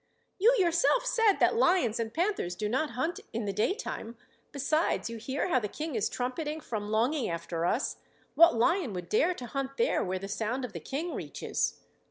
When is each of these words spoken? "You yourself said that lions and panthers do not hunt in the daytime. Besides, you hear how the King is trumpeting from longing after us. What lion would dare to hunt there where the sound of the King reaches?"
"You 0.39 0.55
yourself 0.57 1.05
said 1.05 1.33
that 1.33 1.55
lions 1.57 1.99
and 1.99 2.11
panthers 2.11 2.55
do 2.55 2.67
not 2.67 2.89
hunt 2.97 3.19
in 3.33 3.45
the 3.45 3.53
daytime. 3.53 4.17
Besides, 4.51 5.11
you 5.11 5.17
hear 5.17 5.49
how 5.49 5.59
the 5.59 5.67
King 5.67 5.93
is 5.93 6.09
trumpeting 6.09 6.59
from 6.59 6.89
longing 6.89 7.29
after 7.29 7.67
us. 7.67 7.97
What 8.33 8.55
lion 8.57 8.93
would 8.93 9.09
dare 9.09 9.35
to 9.35 9.45
hunt 9.45 9.77
there 9.77 10.03
where 10.03 10.17
the 10.17 10.27
sound 10.27 10.65
of 10.65 10.73
the 10.73 10.79
King 10.79 11.13
reaches?" 11.13 11.81